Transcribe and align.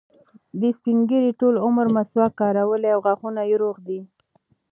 دې 0.59 0.69
سپین 0.77 0.97
ږیري 1.09 1.31
ټول 1.39 1.55
عمر 1.65 1.87
مسواک 1.95 2.31
کارولی 2.41 2.89
او 2.95 2.99
غاښونه 3.05 3.41
یې 3.49 3.55
روغ 3.63 3.75
دي. 3.87 3.99